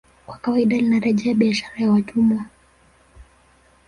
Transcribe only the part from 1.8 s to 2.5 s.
watumwa